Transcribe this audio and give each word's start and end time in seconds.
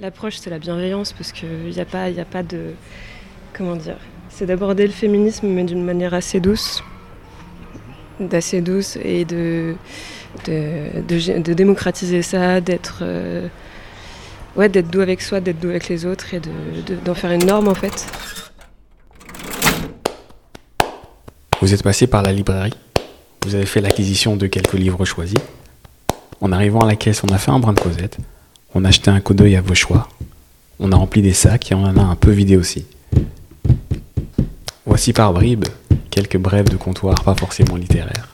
L'approche, 0.00 0.38
c'est 0.38 0.48
la 0.48 0.58
bienveillance, 0.58 1.12
parce 1.12 1.30
qu'il 1.30 1.68
n'y 1.70 1.80
a, 1.80 1.84
pas, 1.84 2.04
a 2.04 2.24
pas 2.24 2.42
de. 2.42 2.70
Comment 3.52 3.76
dire 3.76 3.98
C'est 4.30 4.46
d'aborder 4.46 4.86
le 4.86 4.94
féminisme, 4.94 5.46
mais 5.48 5.64
d'une 5.64 5.84
manière 5.84 6.14
assez 6.14 6.40
douce. 6.40 6.82
D'assez 8.18 8.62
douce 8.62 8.96
et 9.02 9.26
de, 9.26 9.74
de, 10.46 11.52
démocratiser 11.52 12.22
ça, 12.22 12.62
d'être. 12.62 13.00
Euh, 13.02 13.46
ouais, 14.56 14.70
d'être 14.70 14.88
doux 14.88 15.02
avec 15.02 15.20
soi, 15.20 15.40
d'être 15.40 15.60
doux 15.60 15.68
avec 15.68 15.88
les 15.88 16.06
autres 16.06 16.32
et 16.32 16.40
d'en 17.04 17.14
faire 17.14 17.32
une 17.32 17.44
norme 17.44 17.68
en 17.68 17.74
fait. 17.74 18.06
Vous 21.60 21.74
êtes 21.74 21.82
passé 21.82 22.06
par 22.06 22.22
la 22.22 22.32
librairie, 22.32 22.72
vous 23.44 23.54
avez 23.54 23.66
fait 23.66 23.82
l'acquisition 23.82 24.36
de 24.36 24.46
quelques 24.46 24.72
livres 24.72 25.04
choisis. 25.04 25.38
En 26.40 26.52
arrivant 26.52 26.80
à 26.80 26.86
la 26.86 26.96
caisse, 26.96 27.22
on 27.22 27.32
a 27.34 27.36
fait 27.36 27.50
un 27.50 27.58
brin 27.58 27.74
de 27.74 27.80
causette, 27.80 28.16
on 28.74 28.84
a 28.84 28.88
acheté 28.88 29.10
un 29.10 29.20
coup 29.20 29.34
d'œil 29.34 29.56
à 29.56 29.60
vos 29.60 29.74
choix, 29.74 30.08
on 30.78 30.92
a 30.92 30.96
rempli 30.96 31.22
des 31.22 31.32
sacs 31.32 31.72
et 31.72 31.74
on 31.74 31.84
en 31.84 31.96
a 31.96 32.02
un 32.02 32.16
peu 32.16 32.30
vidé 32.30 32.56
aussi. 32.56 32.86
Voici 34.86 35.12
par 35.12 35.32
bribes 35.32 35.66
quelques 36.10 36.38
brèves 36.38 36.68
de 36.68 36.76
comptoir 36.76 37.22
pas 37.22 37.34
forcément 37.34 37.76
littéraires. 37.76 38.28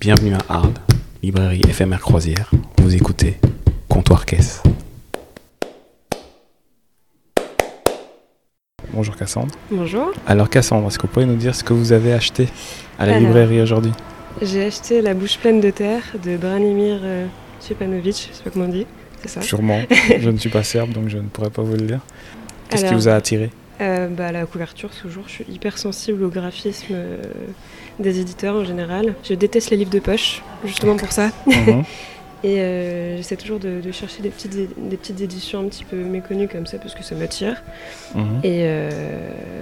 Bienvenue 0.00 0.34
à 0.34 0.40
Arles, 0.48 0.74
librairie 1.22 1.62
éphémère 1.68 2.00
croisière. 2.00 2.50
Vous 2.78 2.94
écoutez 2.94 3.38
Comptoir 3.88 4.24
Caisse. 4.26 4.62
Bonjour 8.92 9.16
Cassandre. 9.16 9.54
Bonjour. 9.70 10.12
Alors 10.26 10.50
Cassandre, 10.50 10.88
est-ce 10.88 10.98
que 10.98 11.06
vous 11.06 11.12
pouvez 11.12 11.26
nous 11.26 11.36
dire 11.36 11.54
ce 11.54 11.62
que 11.62 11.72
vous 11.72 11.92
avez 11.92 12.12
acheté 12.12 12.48
à 12.98 13.06
la 13.06 13.18
librairie 13.18 13.60
aujourd'hui? 13.60 13.92
J'ai 14.42 14.64
acheté 14.64 15.00
La 15.00 15.14
bouche 15.14 15.38
pleine 15.38 15.60
de 15.60 15.70
terre 15.70 16.02
de 16.22 16.36
Branimir 16.36 17.00
euh, 17.02 17.26
Stepanovic, 17.60 18.30
je 18.30 18.36
sais 18.36 18.42
pas 18.44 18.50
comment 18.50 18.66
on 18.66 18.68
dit, 18.68 18.86
c'est 19.22 19.28
ça 19.28 19.42
Sûrement. 19.42 19.82
je 20.20 20.30
ne 20.30 20.38
suis 20.38 20.50
pas 20.50 20.62
serbe 20.62 20.92
donc 20.92 21.08
je 21.08 21.18
ne 21.18 21.28
pourrais 21.28 21.50
pas 21.50 21.62
vous 21.62 21.76
le 21.76 21.86
dire. 21.86 22.00
Qu'est-ce 22.68 22.84
qui 22.84 22.94
vous 22.94 23.08
a 23.08 23.14
attiré? 23.14 23.50
euh, 23.80 24.08
bah, 24.08 24.32
La 24.32 24.46
couverture, 24.46 24.90
toujours. 24.90 25.24
Je 25.26 25.32
suis 25.32 25.44
hyper 25.48 25.78
sensible 25.78 26.22
au 26.22 26.28
graphisme 26.28 26.92
euh, 26.92 27.16
des 27.98 28.20
éditeurs 28.20 28.56
en 28.56 28.64
général. 28.64 29.14
Je 29.24 29.34
déteste 29.34 29.70
les 29.70 29.76
livres 29.76 29.90
de 29.90 29.98
poche, 29.98 30.42
justement 30.64 30.96
pour 30.96 31.12
ça. 31.12 31.30
Mhm. 31.46 31.84
Et 32.42 32.58
euh, 32.58 33.18
j'essaie 33.18 33.36
toujours 33.36 33.58
de, 33.58 33.82
chercher 33.92 34.22
des 34.22 34.30
petites, 34.30 34.54
des 34.54 34.96
petites 34.96 35.20
éditions 35.20 35.60
un 35.60 35.64
petit 35.64 35.84
peu 35.84 35.96
méconnues 35.96 36.48
comme 36.48 36.64
ça 36.64 36.78
parce 36.78 36.94
que 36.94 37.04
ça 37.04 37.14
m'attire. 37.14 37.62
Mhm. 38.14 38.40
Et 38.44 38.66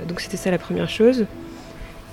donc 0.06 0.20
c'était 0.20 0.36
ça 0.36 0.52
la 0.52 0.58
première 0.58 0.88
chose. 0.88 1.26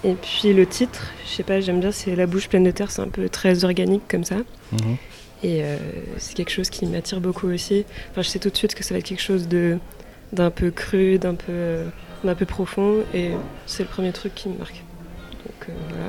Et 0.03 0.13
puis 0.13 0.53
le 0.53 0.65
titre, 0.65 1.11
je 1.25 1.35
sais 1.35 1.43
pas, 1.43 1.61
j'aime 1.61 1.79
bien, 1.79 1.91
c'est 1.91 2.15
La 2.15 2.25
bouche 2.25 2.47
pleine 2.47 2.63
de 2.63 2.71
terre, 2.71 2.89
c'est 2.89 3.01
un 3.01 3.09
peu 3.09 3.29
très 3.29 3.63
organique 3.63 4.07
comme 4.07 4.23
ça. 4.23 4.37
Mhm. 4.71 4.97
Et 5.43 5.63
euh, 5.63 5.77
c'est 6.17 6.33
quelque 6.33 6.51
chose 6.51 6.69
qui 6.69 6.85
m'attire 6.85 7.19
beaucoup 7.19 7.47
aussi. 7.47 7.85
Enfin, 8.11 8.21
je 8.21 8.29
sais 8.29 8.39
tout 8.39 8.49
de 8.49 8.57
suite 8.57 8.73
que 8.73 8.83
ça 8.83 8.93
va 8.93 8.99
être 8.99 9.05
quelque 9.05 9.21
chose 9.21 9.47
de 9.47 9.77
d'un 10.33 10.49
peu 10.49 10.71
cru, 10.71 11.19
d'un 11.19 11.35
peu, 11.35 11.83
d'un 12.23 12.35
peu 12.35 12.45
profond. 12.45 13.03
Et 13.13 13.31
c'est 13.67 13.83
le 13.83 13.89
premier 13.89 14.11
truc 14.11 14.33
qui 14.33 14.49
me 14.49 14.57
marque. 14.57 14.83
Donc 15.45 15.75
voilà. 15.89 16.07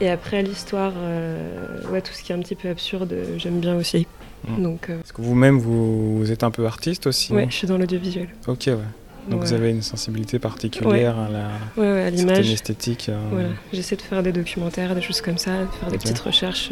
Et 0.00 0.10
après, 0.10 0.42
l'histoire, 0.42 0.92
euh, 0.96 1.80
ouais, 1.90 2.00
tout 2.00 2.12
ce 2.12 2.22
qui 2.22 2.32
est 2.32 2.34
un 2.34 2.40
petit 2.40 2.56
peu 2.56 2.68
absurde, 2.68 3.12
euh, 3.12 3.38
j'aime 3.38 3.60
bien 3.60 3.76
aussi. 3.76 4.06
Mmh. 4.46 4.62
Donc, 4.62 4.90
euh, 4.90 5.00
Est-ce 5.00 5.12
que 5.12 5.22
vous-même, 5.22 5.58
vous, 5.58 6.30
êtes 6.30 6.42
un 6.42 6.50
peu 6.50 6.66
artiste 6.66 7.06
aussi 7.06 7.32
Ouais, 7.32 7.46
je 7.48 7.54
suis 7.54 7.66
dans 7.66 7.78
l'audiovisuel. 7.78 8.28
Ok, 8.46 8.64
ouais. 8.66 8.76
Donc 9.30 9.40
vous 9.40 9.54
avez 9.54 9.70
une 9.70 9.80
sensibilité 9.80 10.38
particulière 10.38 11.18
à 11.18 11.30
la 11.30 11.48
ouais, 11.78 12.02
à 12.02 12.10
l'image, 12.10 12.52
esthétique. 12.52 13.10
Voilà. 13.30 13.48
J'essaie 13.72 13.96
de 13.96 14.02
faire 14.02 14.22
des 14.22 14.32
documentaires, 14.32 14.94
des 14.94 15.00
choses 15.00 15.22
comme 15.22 15.38
ça, 15.38 15.62
de 15.62 15.70
faire 15.80 15.90
des 15.90 15.96
petites 15.96 16.18
recherches 16.18 16.68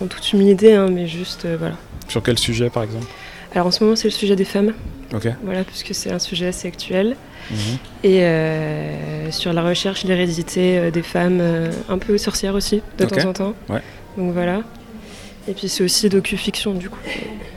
en 0.00 0.06
toute 0.06 0.32
humilité, 0.32 0.74
hein, 0.74 0.88
mais 0.90 1.06
juste 1.06 1.46
voilà. 1.58 1.74
Sur 2.08 2.22
quel 2.22 2.38
sujet 2.38 2.70
par 2.70 2.82
exemple? 2.82 3.06
Alors 3.54 3.68
en 3.68 3.70
ce 3.70 3.82
moment 3.82 3.96
c'est 3.96 4.08
le 4.08 4.12
sujet 4.12 4.36
des 4.36 4.44
femmes. 4.44 4.72
Ok. 5.14 5.28
Voilà, 5.44 5.64
puisque 5.64 5.94
c'est 5.94 6.12
un 6.12 6.18
sujet 6.18 6.48
assez 6.48 6.68
actuel. 6.68 7.16
Mhm. 7.50 7.58
Et 8.02 8.24
euh, 8.24 9.30
sur 9.30 9.52
la 9.52 9.62
recherche, 9.62 10.04
l'hérédité 10.04 10.78
euh, 10.78 10.90
des 10.90 11.02
femmes, 11.02 11.38
euh, 11.40 11.70
un 11.88 11.98
peu 11.98 12.18
sorcières 12.18 12.54
aussi, 12.54 12.82
de 12.98 13.04
temps 13.04 13.28
en 13.28 13.32
temps. 13.32 13.54
Ouais. 13.68 13.82
Donc 14.16 14.32
voilà. 14.32 14.62
Et 15.48 15.52
puis 15.52 15.68
c'est 15.68 15.84
aussi 15.84 16.08
docu-fiction 16.08 16.74
du 16.74 16.90
coup. 16.90 16.98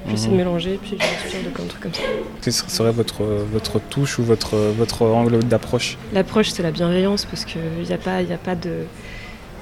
J'essaie 0.10 0.28
de 0.28 0.32
mhm. 0.32 0.38
mélanger, 0.38 0.80
puis 0.82 0.96
je 1.00 1.50
de 1.50 1.54
comme 1.54 1.68
truc 1.68 1.82
comme 1.82 1.94
ça. 1.94 2.02
Quelle 2.42 2.54
serait 2.54 2.92
votre, 2.92 3.24
votre 3.24 3.80
touche 3.80 4.20
ou 4.20 4.24
votre, 4.24 4.56
votre 4.56 5.04
angle 5.04 5.40
d'approche? 5.40 5.98
L'approche 6.14 6.50
c'est 6.50 6.64
la 6.64 6.72
bienveillance 6.72 7.26
parce 7.26 7.46
qu'il 7.46 7.62
n'y 7.84 7.94
a, 7.94 7.98
pas, 7.98 8.18
a 8.18 8.38
pas 8.38 8.56
de... 8.56 8.84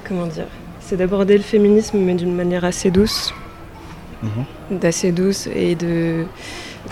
Comment 0.06 0.28
dire 0.28 0.48
C'est 0.88 0.98
d'aborder 0.98 1.38
le 1.38 1.44
féminisme 1.44 1.98
mais 2.00 2.14
d'une 2.14 2.34
manière 2.34 2.64
assez 2.66 2.92
douce. 2.92 3.34
Mhm. 4.24 4.80
D'assez 4.80 5.12
douce 5.12 5.48
et 5.54 5.76
de, 5.76 6.24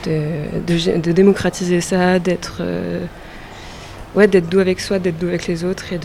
de, 0.06 0.97
de, 1.00 1.11
démocratiser 1.11 1.81
ça, 1.81 2.19
d'être 2.19 2.61
ouais, 4.16 4.28
d'être 4.28 4.50
doux 4.50 4.59
avec 4.59 4.79
soi, 4.79 5.00
d'être 5.00 5.17
doux 5.19 5.28
avec 5.28 5.47
les 5.47 5.63
autres 5.63 5.94
et 5.94 6.00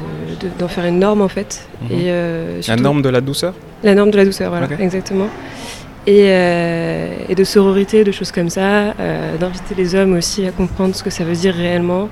d'en 0.59 0.69
faire 0.69 0.84
une 0.84 0.99
norme 0.99 1.23
en 1.23 1.28
fait. 1.28 1.67
Mhm. 1.83 1.89
Et, 1.91 2.05
euh, 2.06 2.61
la 2.67 2.77
norme 2.77 3.03
de 3.03 3.09
la 3.09 3.21
douceur 3.21 3.55
La 3.83 3.95
norme 3.95 4.11
de 4.11 4.17
la 4.17 4.25
douceur, 4.25 4.51
voilà, 4.51 4.69
exactement. 4.81 5.28
Et, 6.07 6.25
euh, 6.28 7.15
et, 7.28 7.34
de 7.34 7.45
sororité, 7.45 8.05
de 8.05 8.12
choses 8.12 8.33
comme 8.33 8.49
ça, 8.49 8.95
euh, 8.99 9.37
d'inviter 9.37 9.75
les 9.77 9.95
hommes 9.95 10.15
aussi 10.15 10.47
à 10.47 10.51
comprendre 10.51 10.95
ce 10.95 11.03
que 11.03 11.11
ça 11.11 11.25
veut 11.25 11.34
dire 11.34 11.55
réellement. 11.55 12.09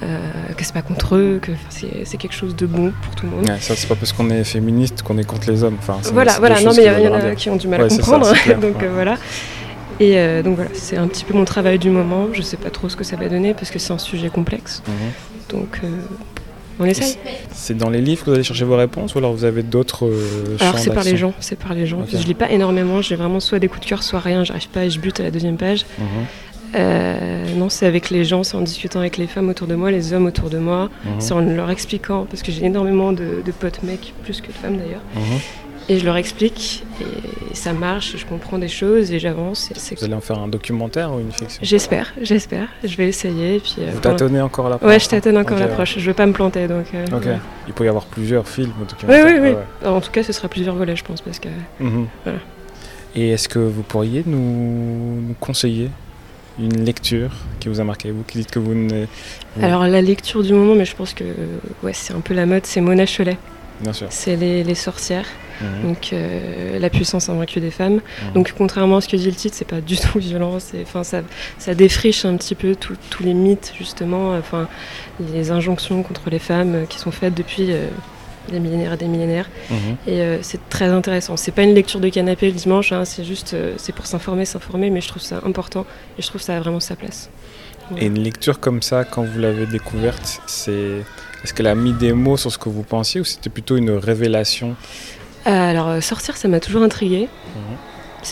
Que 0.00 0.64
c'est 0.64 0.72
pas 0.72 0.82
contre 0.82 1.16
eux, 1.16 1.40
que 1.40 1.52
c'est 1.68 2.16
quelque 2.16 2.34
chose 2.34 2.56
de 2.56 2.66
bon 2.66 2.92
pour 3.02 3.14
tout 3.14 3.26
le 3.26 3.32
monde. 3.32 3.46
ça 3.60 3.76
c'est 3.76 3.88
pas 3.88 3.94
parce 3.94 4.12
qu'on 4.12 4.30
est 4.30 4.44
féministe 4.44 5.02
qu'on 5.02 5.18
est 5.18 5.24
contre 5.24 5.50
les 5.50 5.62
hommes. 5.62 5.76
Enfin, 5.78 5.98
voilà, 6.12 6.38
voilà. 6.38 6.60
Non 6.62 6.72
mais 6.74 6.84
il 6.84 7.04
y, 7.04 7.08
en 7.08 7.14
a 7.14 7.34
qui 7.34 7.50
ont 7.50 7.56
du 7.56 7.68
mal 7.68 7.82
à 7.82 7.88
comprendre, 7.88 8.32
donc 8.60 8.82
voilà. 8.82 9.16
Et 10.00 10.16
euh, 10.16 10.42
donc 10.42 10.56
voilà, 10.56 10.70
c'est 10.72 10.96
un 10.96 11.06
petit 11.06 11.24
peu 11.24 11.34
mon 11.34 11.44
travail 11.44 11.78
du 11.78 11.90
moment. 11.90 12.28
Je 12.32 12.40
sais 12.40 12.56
pas 12.56 12.70
trop 12.70 12.88
ce 12.88 12.96
que 12.96 13.04
ça 13.04 13.16
va 13.16 13.28
donner 13.28 13.52
parce 13.52 13.70
que 13.70 13.78
c'est 13.78 13.92
un 13.92 13.98
sujet 13.98 14.30
complexe. 14.30 14.82
Mhm. 14.88 14.94
Donc 15.50 15.80
euh, 15.84 15.88
on 16.78 16.86
essaye. 16.86 17.18
C'est 17.52 17.76
dans 17.76 17.90
les 17.90 18.00
livres 18.00 18.24
que 18.24 18.30
vous 18.30 18.34
allez 18.34 18.42
chercher 18.42 18.64
vos 18.64 18.76
réponses 18.76 19.14
ou 19.14 19.18
alors 19.18 19.34
vous 19.34 19.44
avez 19.44 19.62
d'autres 19.62 20.06
euh, 20.06 20.56
Alors 20.60 20.78
c'est 20.78 20.94
par 20.94 21.04
les 21.04 21.18
gens, 21.18 21.34
c'est 21.38 21.58
par 21.58 21.74
les 21.74 21.86
gens. 21.86 22.02
Je 22.10 22.16
lis 22.16 22.34
pas 22.34 22.50
énormément, 22.50 23.02
j'ai 23.02 23.14
vraiment 23.14 23.40
soit 23.40 23.58
des 23.58 23.68
coups 23.68 23.82
de 23.82 23.86
cœur, 23.90 24.02
soit 24.02 24.20
rien. 24.20 24.42
J'arrive 24.42 24.70
pas 24.70 24.86
et 24.86 24.90
je 24.90 24.98
bute 24.98 25.20
à 25.20 25.24
la 25.24 25.30
deuxième 25.30 25.58
page. 25.58 25.84
Mhm. 26.72 27.58
non, 27.58 27.68
c'est 27.68 27.86
avec 27.86 28.10
les 28.10 28.24
gens, 28.24 28.42
c'est 28.42 28.56
en 28.56 28.62
discutant 28.62 29.00
avec 29.00 29.16
les 29.16 29.26
femmes 29.26 29.48
autour 29.48 29.66
de 29.66 29.74
moi, 29.74 29.90
les 29.90 30.12
hommes 30.12 30.26
autour 30.26 30.50
de 30.50 30.58
moi, 30.58 30.90
mhm. 31.04 31.20
c'est 31.20 31.32
en 31.32 31.40
leur 31.40 31.70
expliquant, 31.70 32.26
parce 32.28 32.42
que 32.42 32.52
j'ai 32.52 32.64
énormément 32.64 33.12
de, 33.12 33.42
potes 33.58 33.82
mecs, 33.82 34.14
plus 34.24 34.40
que 34.40 34.48
de 34.48 34.52
femmes 34.52 34.76
d'ailleurs. 34.76 35.02
Et 35.88 35.98
je 35.98 36.04
leur 36.04 36.16
explique, 36.16 36.84
et 37.00 37.54
ça 37.56 37.72
marche, 37.72 38.14
je 38.16 38.24
comprends 38.24 38.58
des 38.58 38.68
choses 38.68 39.10
et 39.10 39.18
j'avance. 39.18 39.72
Vous 39.96 40.04
allez 40.04 40.14
en 40.14 40.20
faire 40.20 40.38
un 40.38 40.46
documentaire 40.46 41.12
ou 41.12 41.18
une 41.18 41.32
fiction? 41.32 41.58
J'espère, 41.62 42.14
j'espère. 42.20 42.68
Je 42.84 42.96
vais 42.96 43.08
essayer. 43.08 43.58
Puis, 43.58 43.76
euh, 43.80 43.90
Vous 43.94 43.98
tâtonnez 43.98 44.40
encore 44.40 44.68
l'approche 44.68 44.88
Ouais, 44.88 45.00
je 45.00 45.08
tâtonne 45.08 45.36
encore 45.36 45.58
l'approche. 45.58 45.98
Je 45.98 46.06
veux 46.06 46.14
pas 46.14 46.26
me 46.26 46.32
planter. 46.32 46.68
Donc, 46.68 46.86
euh, 46.94 47.06
ok. 47.12 47.26
Il 47.66 47.72
peut 47.72 47.84
y 47.84 47.88
avoir 47.88 48.04
plusieurs 48.04 48.46
films 48.46 48.72
documentaires. 48.88 49.26
Oui, 49.26 49.32
oui, 49.40 49.50
oui. 49.50 49.88
En 49.88 50.00
tout 50.00 50.12
cas, 50.12 50.22
ce 50.22 50.32
sera 50.32 50.46
plusieurs 50.46 50.76
volets, 50.76 50.94
je 50.94 51.02
pense. 51.02 51.22
Parce 51.22 51.40
que, 51.40 51.48
mhm. 51.80 52.06
voilà. 52.22 52.38
Et 53.16 53.30
est-ce 53.30 53.48
que 53.48 53.58
vous 53.58 53.82
pourriez 53.82 54.22
nous, 54.24 54.38
nous, 54.38 55.34
conseiller? 55.40 55.90
Une 56.60 56.84
lecture 56.84 57.30
qui 57.58 57.68
vous 57.68 57.80
a 57.80 57.84
marqué 57.84 58.10
Vous 58.10 58.22
qui 58.22 58.38
dites 58.38 58.50
que 58.50 58.58
vous 58.58 58.74
ne. 58.74 59.06
Alors, 59.62 59.86
la 59.86 60.02
lecture 60.02 60.42
du 60.42 60.52
moment, 60.52 60.74
mais 60.74 60.84
je 60.84 60.94
pense 60.94 61.14
que 61.14 61.24
ouais, 61.82 61.92
c'est 61.92 62.12
un 62.12 62.20
peu 62.20 62.34
la 62.34 62.46
mode, 62.46 62.66
c'est 62.66 62.80
Mona 62.80 63.06
Cholet. 63.06 63.38
Bien 63.80 63.92
sûr. 63.92 64.08
C'est 64.10 64.36
les, 64.36 64.62
les 64.62 64.74
sorcières. 64.74 65.26
Mhm. 65.60 65.82
Donc 65.82 66.10
euh, 66.12 66.78
la 66.78 66.90
puissance 66.90 67.28
invaincue 67.28 67.60
des 67.60 67.70
femmes. 67.70 67.94
Mhm. 67.94 68.32
Donc 68.34 68.54
contrairement 68.56 68.96
à 68.96 69.00
ce 69.00 69.08
que 69.08 69.16
dit 69.16 69.26
le 69.26 69.34
titre, 69.36 69.56
c'est 69.56 69.66
pas 69.66 69.80
du 69.80 69.96
tout 69.96 70.18
violent. 70.18 70.58
Enfin 70.82 71.04
ça, 71.04 71.22
ça 71.58 71.74
défriche 71.74 72.24
un 72.24 72.36
petit 72.36 72.54
peu 72.54 72.76
tous 72.76 73.22
les 73.22 73.34
mythes 73.34 73.72
justement, 73.76 74.36
enfin 74.36 74.68
les 75.32 75.50
injonctions 75.50 76.02
contre 76.02 76.30
les 76.30 76.38
femmes 76.38 76.86
qui 76.88 76.98
sont 76.98 77.10
faites 77.10 77.34
depuis 77.34 77.72
euh, 77.72 77.88
des 78.48 78.60
millénaires 78.60 78.94
et 78.94 78.96
des 78.96 79.08
millénaires. 79.08 79.48
Mhm. 79.70 79.76
Et 80.06 80.20
euh, 80.20 80.38
c'est 80.42 80.68
très 80.68 80.88
intéressant. 80.88 81.36
C'est 81.36 81.52
pas 81.52 81.62
une 81.62 81.74
lecture 81.74 82.00
de 82.00 82.08
canapé 82.08 82.46
le 82.46 82.52
dimanche, 82.52 82.92
hein, 82.92 83.04
c'est 83.04 83.24
juste 83.24 83.56
c'est 83.76 83.94
pour 83.94 84.06
s'informer, 84.06 84.44
s'informer, 84.44 84.90
mais 84.90 85.00
je 85.00 85.08
trouve 85.08 85.22
ça 85.22 85.40
important 85.44 85.86
et 86.18 86.22
je 86.22 86.26
trouve 86.26 86.40
ça 86.40 86.56
a 86.56 86.60
vraiment 86.60 86.80
sa 86.80 86.96
place. 86.96 87.30
Et 87.98 88.06
une 88.06 88.22
lecture 88.22 88.60
comme 88.60 88.82
ça, 88.82 89.04
quand 89.04 89.24
vous 89.24 89.38
l'avez 89.38 89.66
découverte, 89.66 90.40
c'est 90.46 91.02
est-ce 91.42 91.54
qu'elle 91.54 91.66
a 91.66 91.74
mis 91.74 91.92
des 91.92 92.12
mots 92.12 92.36
sur 92.36 92.52
ce 92.52 92.58
que 92.58 92.68
vous 92.68 92.82
pensiez 92.82 93.20
ou 93.20 93.24
c'était 93.24 93.50
plutôt 93.50 93.76
une 93.76 93.90
révélation? 93.90 94.76
Euh, 95.46 95.50
alors, 95.50 95.88
euh, 95.88 96.00
sortir, 96.00 96.36
ça 96.36 96.48
m'a 96.48 96.60
toujours 96.60 96.82
intrigué. 96.82 97.28
Mhm. 97.56 97.76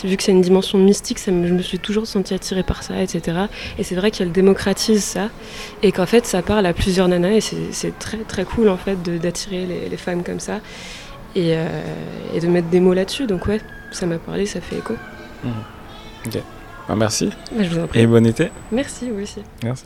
Vu 0.03 0.17
que 0.17 0.23
c'est 0.23 0.31
une 0.31 0.41
dimension 0.41 0.77
mystique, 0.77 1.19
ça 1.19 1.31
me, 1.31 1.47
je 1.47 1.53
me 1.53 1.61
suis 1.61 1.79
toujours 1.79 2.07
sentie 2.07 2.33
attirée 2.33 2.63
par 2.63 2.83
ça, 2.83 3.01
etc. 3.01 3.37
Et 3.77 3.83
c'est 3.83 3.95
vrai 3.95 4.11
qu'elle 4.11 4.31
démocratise 4.31 5.03
ça, 5.03 5.29
et 5.83 5.91
qu'en 5.91 6.05
fait, 6.05 6.25
ça 6.25 6.41
parle 6.41 6.65
à 6.65 6.73
plusieurs 6.73 7.07
nanas, 7.07 7.31
et 7.31 7.41
c'est 7.41 7.97
très 7.97 8.17
très 8.17 8.45
cool 8.45 8.69
en 8.69 8.77
fait 8.77 9.01
d'attirer 9.19 9.65
les, 9.89 9.97
femmes 9.97 10.23
comme 10.23 10.39
ça, 10.39 10.59
et, 11.35 11.53
euh, 11.55 11.67
et, 12.33 12.39
de 12.39 12.47
mettre 12.47 12.69
des 12.69 12.79
mots 12.79 12.93
là-dessus. 12.93 13.27
Donc 13.27 13.47
ouais, 13.47 13.61
ça 13.91 14.05
m'a 14.05 14.17
parlé, 14.17 14.45
ça 14.45 14.61
fait 14.61 14.77
écho. 14.77 14.95
Mhm. 15.43 15.51
Ok. 16.27 16.37
Bah, 16.87 16.95
merci. 16.95 17.29
Bah, 17.51 17.63
je 17.63 17.69
vous 17.69 17.79
en 17.79 17.87
prie. 17.87 17.99
Et 17.99 18.07
bon 18.07 18.25
été. 18.25 18.49
Merci, 18.71 19.09
vous 19.09 19.21
aussi. 19.21 19.41
Merci. 19.63 19.85